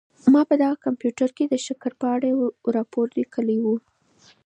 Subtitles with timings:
[0.33, 2.41] ما په دغه کمپیوټر کي د شکر په اړه یو
[2.75, 3.57] راپور ولیکلی.